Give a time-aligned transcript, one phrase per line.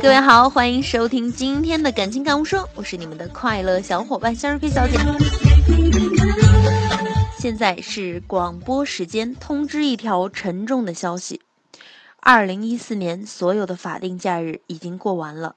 [0.00, 4.98] 各位好，欢迎收听今天的感情感悟说，我是你们的快乐小伙伴向日葵小姐。
[7.38, 11.40] 现在是广播时间，通知一条沉重的消息：
[12.20, 15.54] 二零一四年所有的法定假日已经过完了，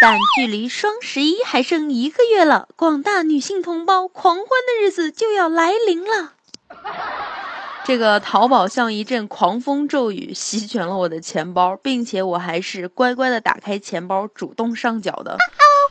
[0.00, 6.34] 但距离双十一还剩一个月了，广大女性同胞狂欢的日子就要来临了。
[7.84, 15.36] 这个淘宝像一阵狂风骤雨席卷了我的钱包，并且我还是乖乖的打开钱包主动上缴的。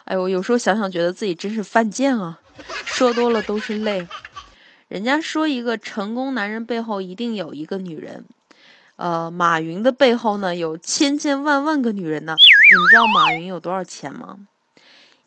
[0.05, 2.39] 哎呦，有时候想想觉得自己真是犯贱啊！
[2.85, 4.07] 说多了都是泪。
[4.87, 8.25] 人家说一个成功男人背后一定有一个女人，
[8.95, 12.35] 呃，马云的背后呢有千千万万个女人呢。
[12.71, 14.37] 你们知道马云有多少钱吗？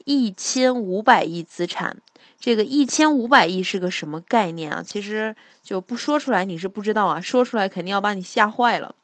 [0.05, 1.97] 一千五百亿资产。
[2.39, 4.83] 这个一千五百亿是个什么概念啊？
[4.87, 8.95] 其实就不说出来你是不知道啊，说出来肯定要把你吓坏了。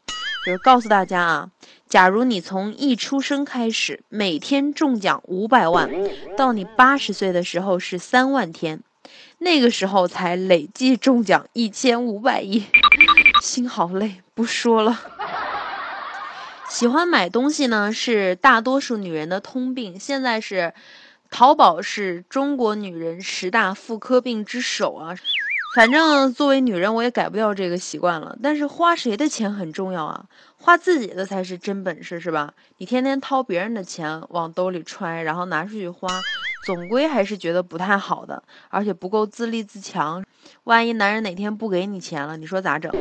[0.44, 1.50] 就是告诉大家啊，
[1.88, 5.90] 假如你从一出生开始每天中奖五百万，
[6.36, 8.82] 到你八十岁的时候是三万天，
[9.38, 12.64] 那个时候才累计中奖一千五百亿，
[13.42, 14.98] 心好累，不说了。
[16.70, 19.98] 喜欢买东西呢，是大多数女人的通病。
[19.98, 20.72] 现在是。
[21.32, 25.14] 淘宝是中国女人十大妇科病之首啊！
[25.76, 28.36] 反正作为女人，我也改不掉这个习惯了。
[28.42, 30.24] 但是花谁的钱很重要啊，
[30.56, 32.52] 花自己的才是真本事，是吧？
[32.78, 36.08] 你天天掏别人的钱往兜里揣，然后拿出去花，
[36.66, 40.24] 总归还是觉得不太好的，而且不够自立自强。
[40.64, 42.92] 万一男人哪天不给你钱了，你说咋整？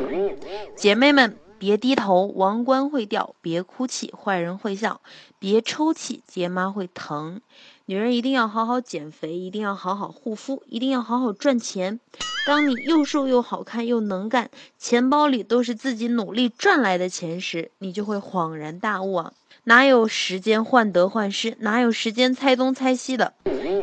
[0.76, 5.00] 姐妹们，别低头，王冠会掉；别哭泣，坏人会笑；
[5.38, 7.42] 别抽泣，爹妈会疼。
[7.84, 12.00] 女人一定要好好减肥，一定要好好护肤，一定要好好赚钱。
[12.46, 19.34] 当你又瘦又好看又能干，钱包里都是自己努力赚来的钱时，你就会恍然大悟啊！
[19.64, 21.54] 哪有时间患得患失？
[21.58, 23.34] 哪有时间猜东猜西的？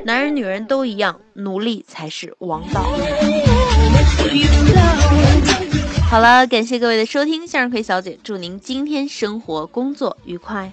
[0.06, 2.84] 男人女人都一样，努力才是王道。
[6.10, 10.72] 好了，感谢各位的收听，向日葵小姐祝您今天生活工作愉快。